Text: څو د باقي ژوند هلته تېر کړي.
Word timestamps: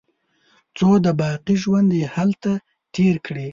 څو 0.77 0.89
د 1.05 1.07
باقي 1.21 1.55
ژوند 1.63 1.89
هلته 2.15 2.51
تېر 2.95 3.15
کړي. 3.25 3.47